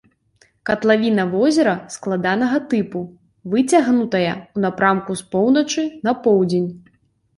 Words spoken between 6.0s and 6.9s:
на поўдзень.